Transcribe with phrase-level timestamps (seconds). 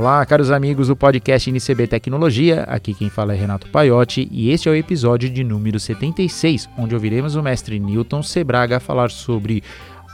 [0.00, 2.62] Olá, caros amigos do podcast NCB Tecnologia.
[2.62, 6.94] Aqui quem fala é Renato Paiotti e este é o episódio de número 76, onde
[6.94, 9.62] ouviremos o mestre Newton Sebraga falar sobre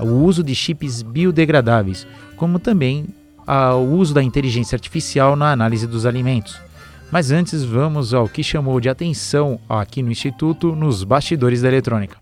[0.01, 2.05] o uso de chips biodegradáveis,
[2.35, 3.07] como também
[3.47, 6.61] o uso da inteligência artificial na análise dos alimentos.
[7.09, 12.17] Mas antes, vamos ao que chamou de atenção aqui no Instituto nos bastidores da eletrônica.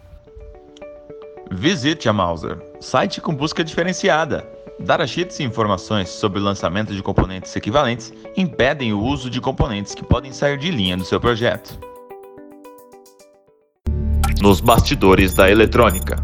[1.51, 7.55] Visite a Mauser, site com busca diferenciada Datasheets e informações sobre o lançamento de componentes
[7.55, 11.79] equivalentes impedem o uso de componentes que podem sair de linha do seu projeto.
[14.41, 16.17] Nos bastidores da eletrônica.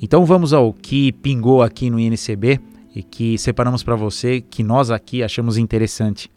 [0.00, 2.60] Então vamos ao que pingou aqui no INCB
[2.94, 6.30] e que separamos para você, que nós aqui achamos interessante.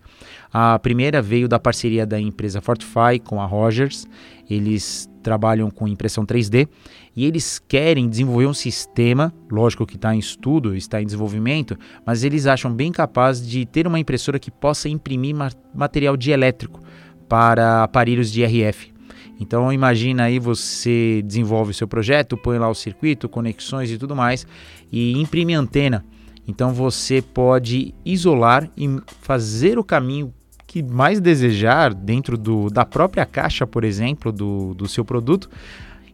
[0.52, 4.05] A primeira veio da parceria da empresa Fortify com a Rogers.
[4.49, 6.67] Eles trabalham com impressão 3D
[7.16, 12.23] e eles querem desenvolver um sistema, lógico que está em estudo, está em desenvolvimento, mas
[12.23, 15.35] eles acham bem capaz de ter uma impressora que possa imprimir
[15.73, 16.82] material dielétrico
[17.27, 18.93] para aparelhos de RF.
[19.40, 24.15] Então imagina aí você desenvolve o seu projeto, põe lá o circuito, conexões e tudo
[24.15, 24.48] mais
[24.91, 26.05] e imprime antena.
[26.48, 30.34] Então você pode isolar e fazer o caminho
[30.65, 35.49] que mais desejar dentro do, da própria caixa, por exemplo, do, do seu produto,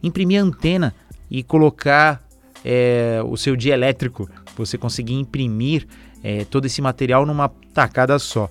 [0.02, 0.94] imprimir a antena
[1.30, 2.22] e colocar
[2.64, 5.86] é, o seu dia elétrico, você conseguir imprimir
[6.22, 8.48] é, todo esse material numa tacada só.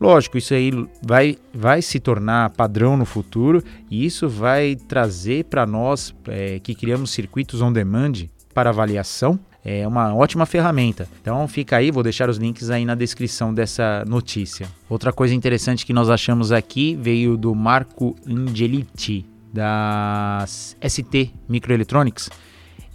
[0.00, 0.72] Lógico, isso aí
[1.02, 6.74] vai, vai se tornar padrão no futuro e isso vai trazer para nós é, que
[6.74, 8.12] criamos circuitos on demand
[8.54, 11.08] para avaliação é uma ótima ferramenta.
[11.20, 14.68] Então fica aí, vou deixar os links aí na descrição dessa notícia.
[14.88, 22.30] Outra coisa interessante que nós achamos aqui veio do Marco Angeliti, da ST Microelectronics.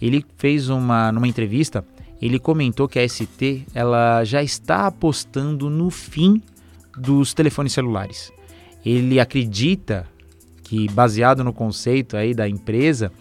[0.02, 1.86] Ele fez uma numa entrevista,
[2.22, 6.42] ele comentou que a ST ela já está apostando no fim
[6.98, 8.32] dos telefones celulares.
[8.86, 10.08] Ele acredita
[10.64, 13.12] que baseado no conceito aí da empresa,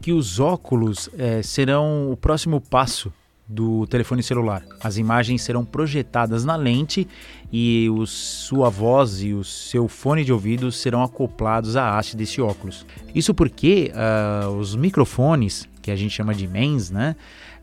[0.00, 3.12] que os óculos é, serão o próximo passo
[3.50, 4.64] do telefone celular.
[4.80, 7.06] As imagens serão projetadas na lente
[7.52, 12.40] e o, sua voz e o seu fone de ouvido serão acoplados à haste desse
[12.40, 12.86] óculos.
[13.12, 17.16] Isso porque uh, os microfones, que a gente chama de MENS, né?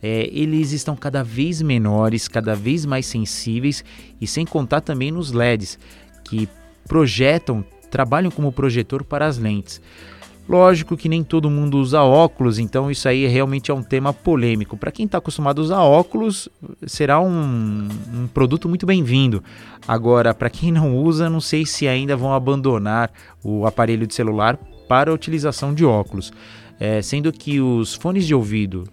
[0.03, 3.83] É, eles estão cada vez menores, cada vez mais sensíveis
[4.21, 5.79] e sem contar também nos LEDs,
[6.23, 6.47] que
[6.87, 9.81] projetam, trabalham como projetor para as lentes.
[10.47, 14.77] Lógico que nem todo mundo usa óculos, então isso aí realmente é um tema polêmico.
[14.77, 16.47] Para quem está acostumado a usar óculos,
[16.85, 19.43] será um, um produto muito bem-vindo.
[19.85, 23.11] Agora, para quem não usa, não sei se ainda vão abandonar
[23.43, 26.31] o aparelho de celular para a utilização de óculos.
[26.79, 28.85] É, sendo que os fones de ouvido,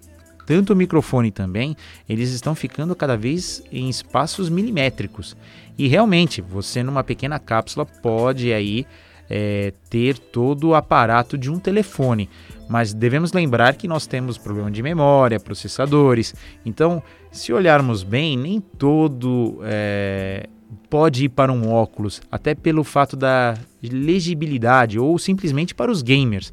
[0.45, 1.77] tanto o microfone também,
[2.09, 5.37] eles estão ficando cada vez em espaços milimétricos.
[5.77, 8.85] E realmente, você numa pequena cápsula pode aí
[9.29, 12.29] é, ter todo o aparato de um telefone.
[12.67, 16.33] Mas devemos lembrar que nós temos problema de memória, processadores.
[16.65, 20.47] Então, se olharmos bem, nem todo é,
[20.89, 26.51] pode ir para um óculos, até pelo fato da legibilidade ou simplesmente para os gamers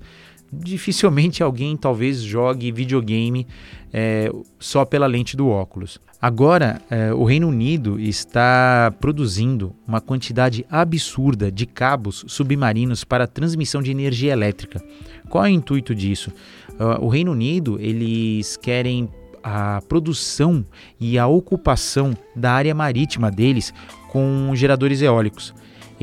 [0.53, 3.47] dificilmente alguém talvez jogue videogame
[3.93, 5.99] é, só pela lente do óculos.
[6.21, 13.83] Agora, é, o Reino Unido está produzindo uma quantidade absurda de cabos submarinos para transmissão
[13.83, 14.81] de energia elétrica.
[15.29, 16.31] Qual é o intuito disso?
[16.73, 19.09] Uh, o Reino Unido eles querem
[19.43, 20.65] a produção
[21.01, 23.75] e a ocupação da área marítima deles
[24.11, 25.55] com geradores eólicos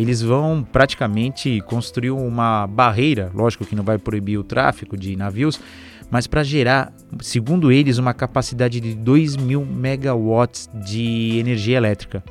[0.02, 5.60] eles vão praticamente construir uma barreira, lógico que não vai proibir o tráfego de navios,
[6.10, 12.24] mas para gerar, segundo eles, uma capacidade de 2 mil megawatts de energia elétrica.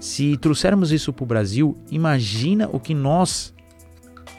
[0.00, 3.52] Se trouxermos isso para o Brasil, imagina o que nós,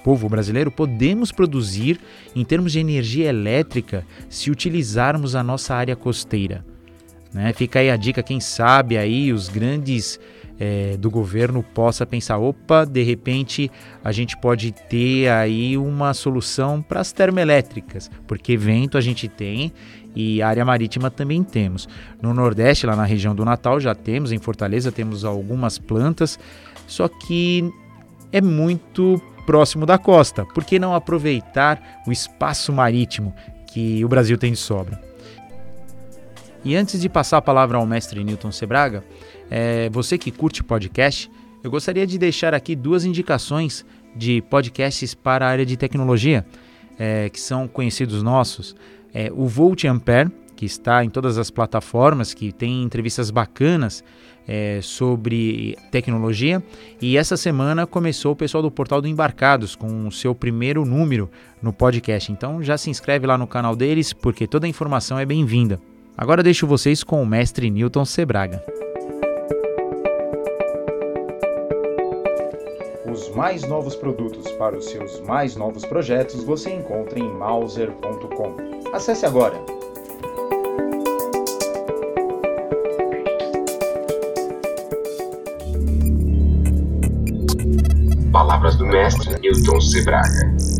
[0.03, 1.99] povo brasileiro, podemos produzir
[2.35, 6.65] em termos de energia elétrica se utilizarmos a nossa área costeira.
[7.31, 7.53] Né?
[7.53, 10.19] Fica aí a dica, quem sabe aí os grandes
[10.63, 13.71] é, do governo possa pensar, opa, de repente
[14.03, 19.73] a gente pode ter aí uma solução para as termoelétricas, porque vento a gente tem
[20.15, 21.89] e área marítima também temos.
[22.21, 26.37] No Nordeste, lá na região do Natal, já temos, em Fortaleza temos algumas plantas,
[26.85, 27.67] só que
[28.31, 30.45] é muito próximo da costa.
[30.45, 33.33] Por que não aproveitar o espaço marítimo
[33.65, 35.10] que o Brasil tem de sobra?
[36.63, 39.03] E antes de passar a palavra ao mestre Newton Sebraga,
[39.49, 41.29] é, você que curte podcast,
[41.63, 43.85] eu gostaria de deixar aqui duas indicações
[44.15, 46.45] de podcasts para a área de tecnologia,
[46.99, 48.75] é, que são conhecidos nossos.
[49.13, 54.03] É, o Volt Ampere, que está em todas as plataformas, que tem entrevistas bacanas
[54.47, 56.61] é, sobre tecnologia.
[57.01, 61.29] E essa semana começou o pessoal do Portal do Embarcados com o seu primeiro número
[61.61, 62.31] no podcast.
[62.31, 65.79] Então já se inscreve lá no canal deles, porque toda a informação é bem-vinda.
[66.17, 68.63] Agora deixo vocês com o mestre Newton Sebraga.
[73.11, 78.55] Os mais novos produtos para os seus mais novos projetos você encontra em Mauser.com.
[78.93, 79.59] Acesse agora
[88.31, 90.70] Palavras do mestre Newton Sebraga.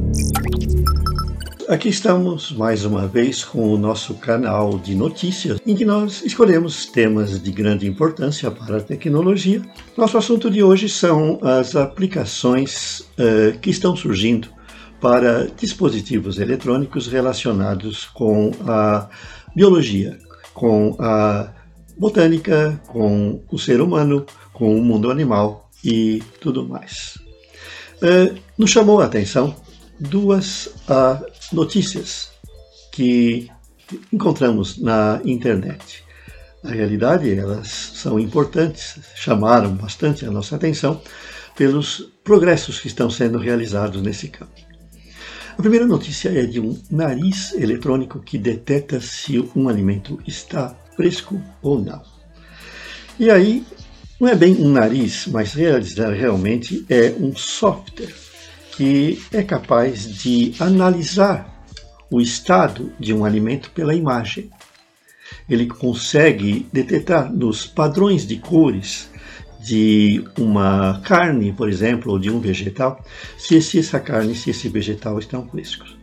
[1.72, 6.86] Aqui estamos mais uma vez com o nosso canal de notícias, em que nós escolhemos
[6.86, 9.62] temas de grande importância para a tecnologia.
[9.96, 14.50] Nosso assunto de hoje são as aplicações uh, que estão surgindo
[15.00, 19.08] para dispositivos eletrônicos relacionados com a
[19.56, 20.20] biologia,
[20.54, 21.54] com a
[21.98, 27.18] botânica, com o ser humano, com o mundo animal e tudo mais.
[28.04, 29.56] Uh, nos chamou a atenção
[30.02, 32.32] duas uh, notícias
[32.92, 33.50] que
[34.12, 36.04] encontramos na internet.
[36.64, 41.02] Na realidade, elas são importantes, chamaram bastante a nossa atenção
[41.56, 44.52] pelos progressos que estão sendo realizados nesse campo.
[45.58, 51.42] A primeira notícia é de um nariz eletrônico que detecta se um alimento está fresco
[51.62, 52.02] ou não.
[53.20, 53.64] E aí,
[54.20, 58.31] não é bem um nariz, mas realmente é um software
[58.82, 61.64] que é capaz de analisar
[62.10, 64.50] o estado de um alimento pela imagem.
[65.48, 69.08] Ele consegue detectar nos padrões de cores
[69.60, 73.06] de uma carne, por exemplo, ou de um vegetal,
[73.38, 75.96] se, essa carne, se esse vegetal estão frescos.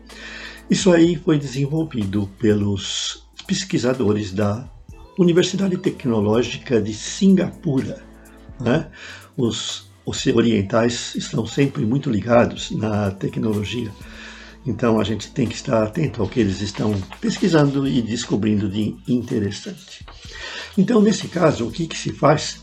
[0.71, 4.71] Isso aí foi desenvolvido pelos pesquisadores da
[5.19, 8.01] Universidade Tecnológica de Singapura.
[8.61, 8.87] Né?
[9.37, 9.88] Os
[10.35, 13.91] orientais estão sempre muito ligados na tecnologia.
[14.67, 18.97] Então a gente tem que estar atento ao que eles estão pesquisando e descobrindo de
[19.07, 20.05] interessante.
[20.77, 22.61] Então, nesse caso, o que, que se faz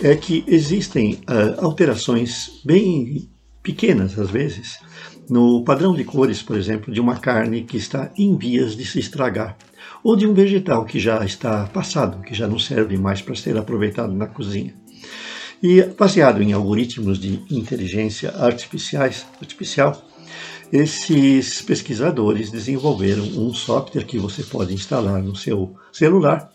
[0.00, 3.30] é que existem uh, alterações bem
[3.62, 4.78] pequenas, às vezes,
[5.30, 8.98] no padrão de cores, por exemplo, de uma carne que está em vias de se
[8.98, 9.56] estragar,
[10.02, 13.56] ou de um vegetal que já está passado, que já não serve mais para ser
[13.56, 14.74] aproveitado na cozinha.
[15.66, 19.98] E baseado em algoritmos de inteligência artificiais, artificial,
[20.70, 26.52] esses pesquisadores desenvolveram um software que você pode instalar no seu celular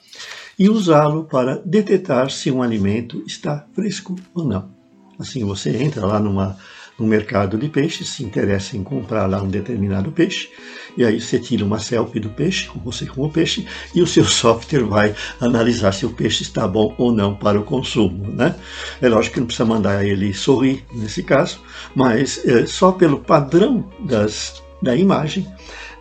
[0.59, 4.69] e usá-lo para detectar se um alimento está fresco ou não.
[5.17, 6.55] Assim, você entra lá numa
[6.99, 10.49] no mercado de peixes, se interessa em comprar lá um determinado peixe,
[10.97, 13.65] e aí você tira uma selfie do peixe, com você com o peixe,
[13.95, 17.63] e o seu software vai analisar se o peixe está bom ou não para o
[17.63, 18.27] consumo.
[18.33, 18.55] Né?
[19.01, 21.61] É lógico que não precisa mandar ele sorrir nesse caso,
[21.95, 25.47] mas é, só pelo padrão das, da imagem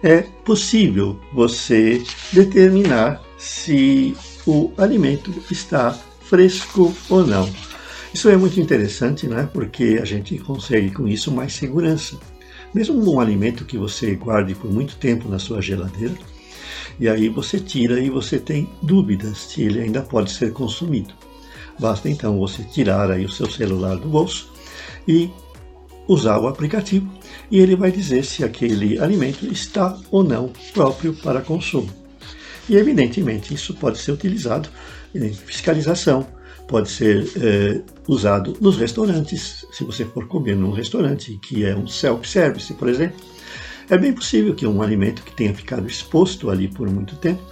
[0.03, 2.03] é possível você
[2.33, 4.17] determinar se
[4.47, 7.49] o alimento está fresco ou não.
[8.13, 9.49] Isso é muito interessante, né?
[9.53, 12.19] porque a gente consegue com isso mais segurança.
[12.75, 16.15] Mesmo um alimento que você guarde por muito tempo na sua geladeira,
[17.01, 21.15] e aí você tira e você tem dúvidas se ele ainda pode ser consumido.
[21.79, 24.53] Basta então você tirar aí o seu celular do bolso
[25.07, 25.31] e
[26.09, 27.09] usar o aplicativo
[27.51, 31.91] e ele vai dizer se aquele alimento está ou não próprio para consumo.
[32.69, 34.69] E evidentemente isso pode ser utilizado
[35.15, 36.27] em fiscalização,
[36.69, 41.89] pode ser é, usado nos restaurantes, se você for comer num restaurante que é um
[41.89, 43.17] self-service, por exemplo.
[43.91, 47.43] É bem possível que um alimento que tenha ficado exposto ali por muito tempo,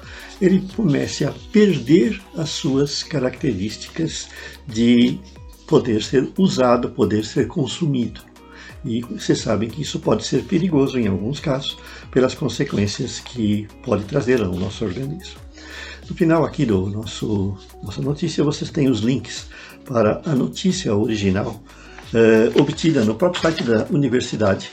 [0.41, 4.29] ele comece a perder as suas características
[4.67, 5.19] de
[5.67, 8.21] poder ser usado, poder ser consumido.
[8.85, 11.79] E vocês sabem que isso pode ser perigoso em alguns casos,
[12.11, 15.46] pelas consequências que pode trazer ao nosso organismo.
[16.09, 19.47] No final aqui do nosso nossa notícia, vocês têm os links
[19.85, 21.61] para a notícia original
[22.15, 24.71] eh, obtida no próprio site da universidade,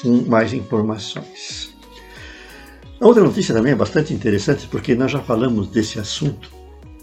[0.00, 1.74] com mais informações.
[3.00, 6.50] A outra notícia também é bastante interessante porque nós já falamos desse assunto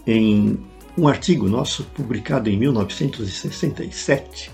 [0.06, 0.58] em
[0.96, 4.50] um artigo nosso publicado em 1967,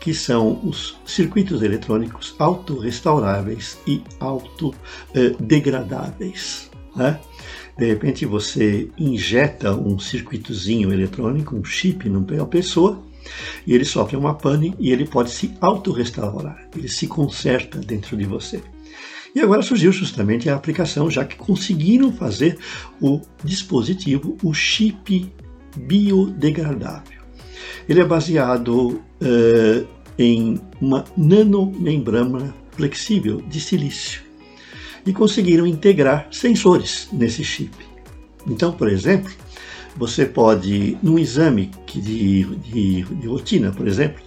[0.00, 6.70] que são os circuitos eletrônicos autorrestauráveis e autodegradáveis.
[6.94, 7.18] Né?
[7.78, 13.02] De repente você injeta um circuitozinho eletrônico, um chip numa pessoa,
[13.66, 18.24] e ele sofre uma pane e ele pode se autorrestaurar, ele se conserta dentro de
[18.24, 18.62] você.
[19.34, 22.58] E agora surgiu justamente a aplicação, já que conseguiram fazer
[23.00, 25.30] o dispositivo, o chip
[25.76, 27.20] biodegradável.
[27.86, 29.86] Ele é baseado uh,
[30.18, 34.25] em uma nanomembrana flexível de silício
[35.06, 37.72] e conseguiram integrar sensores nesse chip.
[38.46, 39.32] Então, por exemplo,
[39.96, 44.22] você pode, num exame de, de, de rotina, por exemplo,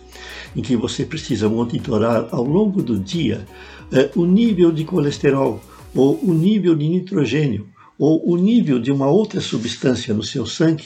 [0.56, 3.46] em que você precisa monitorar ao longo do dia
[3.92, 5.62] eh, o nível de colesterol
[5.94, 7.68] ou o nível de nitrogênio
[8.00, 10.86] ou o nível de uma outra substância no seu sangue,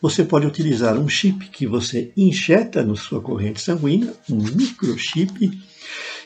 [0.00, 5.58] você pode utilizar um chip que você injeta na sua corrente sanguínea, um microchip,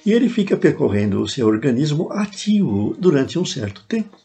[0.04, 4.16] e ele fica percorrendo o seu organismo ativo durante um certo tempo,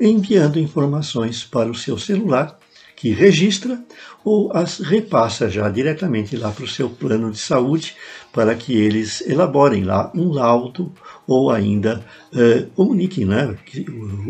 [0.00, 2.58] enviando informações para o seu celular
[3.02, 3.82] que registra
[4.24, 7.96] ou as repassa já diretamente lá para o seu plano de saúde
[8.32, 10.92] para que eles elaborem lá um laudo
[11.26, 13.56] ou ainda uh, comuniquem né,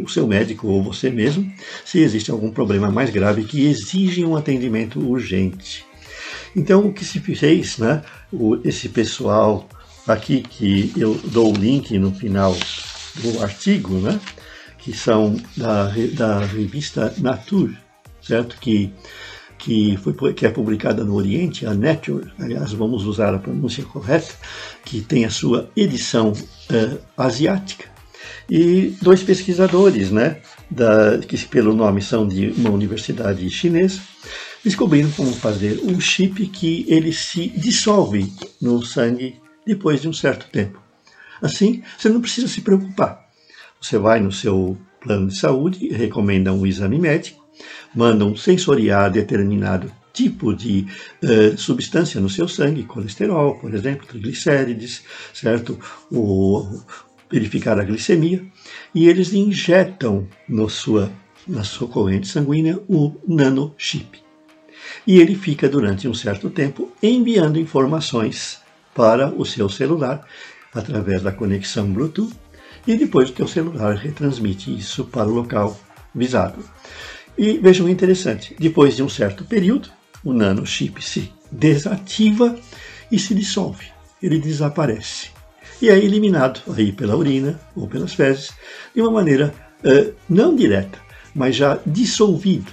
[0.03, 1.53] o seu médico ou você mesmo
[1.85, 5.85] se existe algum problema mais grave que exige um atendimento urgente.
[6.57, 8.03] Então, o que se fez, né,
[8.65, 9.69] esse pessoal
[10.07, 12.57] aqui que eu dou o link no final
[13.17, 14.19] do artigo, né,
[14.79, 17.77] que são da, da revista Nature,
[18.21, 18.57] certo?
[18.61, 18.93] Que,
[19.59, 24.35] que, foi, que é publicada no Oriente, a Nature, aliás, vamos usar a pronúncia correta,
[24.85, 27.91] que tem a sua edição uh, asiática.
[28.51, 34.01] E dois pesquisadores, né, da, que pelo nome são de uma universidade chinesa,
[34.65, 40.47] descobriram como fazer um chip que ele se dissolve no sangue depois de um certo
[40.51, 40.81] tempo.
[41.41, 43.29] Assim, você não precisa se preocupar.
[43.81, 47.45] Você vai no seu plano de saúde, recomenda um exame médico,
[47.95, 50.87] mandam sensoriar determinado tipo de
[51.23, 55.03] uh, substância no seu sangue, colesterol, por exemplo, triglicérides,
[55.33, 55.79] certo?
[57.31, 58.45] Verificar a glicemia,
[58.95, 61.11] e eles injetam no sua,
[61.49, 64.21] na sua corrente sanguínea o nanochip.
[65.07, 68.62] E ele fica durante um certo tempo enviando informações
[68.95, 70.27] para o seu celular
[70.75, 72.35] através da conexão Bluetooth
[72.87, 75.79] e depois o teu celular retransmite isso para o local
[76.15, 76.65] visado.
[77.37, 79.89] E vejam o interessante: depois de um certo período,
[80.25, 82.59] o nanochip se desativa
[83.11, 83.87] e se dissolve,
[84.23, 85.31] ele desaparece.
[85.81, 88.53] E é eliminado aí pela urina ou pelas fezes
[88.95, 89.53] de uma maneira
[89.85, 90.99] uh, não direta,
[91.35, 92.73] mas já dissolvido.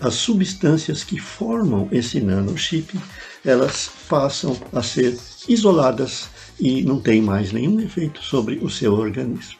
[0.00, 2.98] As substâncias que formam esse nanochip,
[3.44, 5.16] elas passam a ser
[5.48, 6.28] isoladas
[6.58, 9.58] e não tem mais nenhum efeito sobre o seu organismo.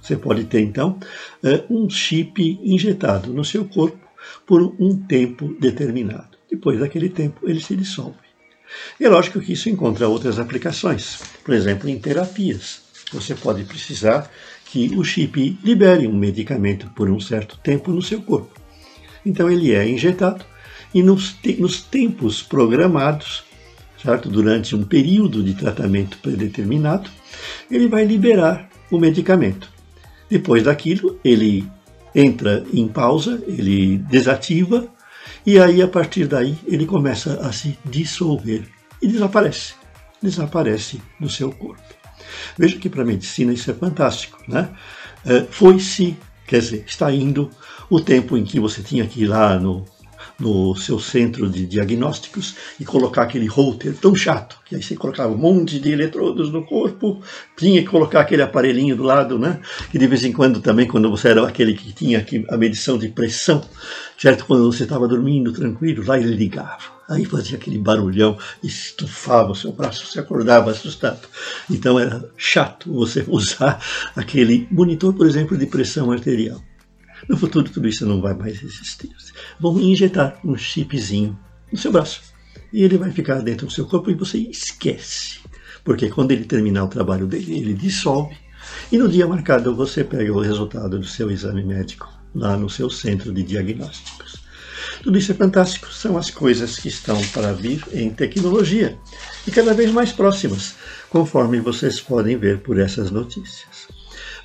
[0.00, 0.98] Você pode ter então
[1.44, 3.98] eh, um chip injetado no seu corpo
[4.46, 6.38] por um tempo determinado.
[6.50, 8.16] Depois daquele tempo, ele se dissolve.
[8.98, 12.80] É lógico que isso encontra outras aplicações, por exemplo, em terapias.
[13.12, 14.30] Você pode precisar
[14.64, 18.58] que o chip libere um medicamento por um certo tempo no seu corpo.
[19.24, 20.44] Então ele é injetado
[20.94, 23.44] e nos, te nos tempos programados,
[24.02, 24.28] certo?
[24.28, 27.10] durante um período de tratamento predeterminado,
[27.70, 29.70] ele vai liberar o medicamento.
[30.30, 31.66] Depois daquilo, ele
[32.14, 34.88] entra em pausa, ele desativa,
[35.44, 38.68] e aí a partir daí ele começa a se dissolver
[39.00, 39.74] e desaparece.
[40.22, 41.82] Desaparece do seu corpo.
[42.58, 44.38] Veja que para a medicina isso é fantástico.
[44.48, 44.68] Né?
[45.24, 47.50] É, Foi-se, quer dizer, está indo
[47.90, 49.84] o tempo em que você tinha que ir lá no
[50.38, 55.32] no seu centro de diagnósticos e colocar aquele holter tão chato, que aí você colocava
[55.32, 57.20] um monte de eletrodos no corpo,
[57.56, 59.60] tinha que colocar aquele aparelhinho do lado, né?
[59.90, 63.08] Que de vez em quando também, quando você era aquele que tinha a medição de
[63.08, 63.62] pressão,
[64.16, 64.44] certo?
[64.44, 66.98] Quando você estava dormindo tranquilo, lá ele ligava.
[67.08, 71.26] Aí fazia aquele barulhão, estufava o seu braço, você acordava assustado.
[71.70, 73.82] Então era chato você usar
[74.14, 76.62] aquele monitor, por exemplo, de pressão arterial.
[77.26, 79.10] No futuro tudo isso não vai mais existir.
[79.58, 81.38] Vão injetar um chipzinho
[81.72, 82.20] no seu braço
[82.72, 85.40] e ele vai ficar dentro do seu corpo e você esquece.
[85.84, 88.36] Porque quando ele terminar o trabalho dele, ele dissolve
[88.92, 92.90] e no dia marcado você pega o resultado do seu exame médico lá no seu
[92.90, 94.46] centro de diagnósticos.
[95.02, 98.98] Tudo isso é fantástico, são as coisas que estão para vir em tecnologia
[99.46, 100.74] e cada vez mais próximas,
[101.08, 103.97] conforme vocês podem ver por essas notícias.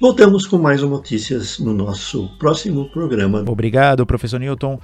[0.03, 3.41] Voltamos com mais notícias no nosso próximo programa.
[3.47, 4.77] Obrigado, professor Newton.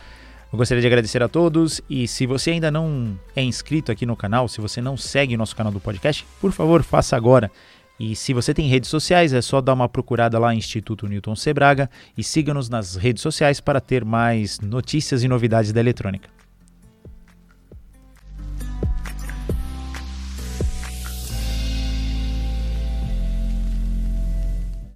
[0.49, 4.15] Eu gostaria de agradecer a todos e se você ainda não é inscrito aqui no
[4.15, 7.51] canal, se você não segue o nosso canal do podcast, por favor, faça agora.
[7.99, 11.89] E se você tem redes sociais, é só dar uma procurada lá Instituto Newton Sebraga
[12.17, 16.38] e siga-nos nas redes sociais para ter mais notícias e novidades da eletrônica.